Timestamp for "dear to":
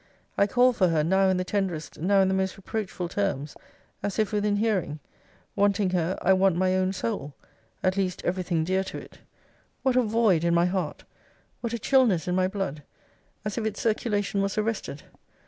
8.63-8.97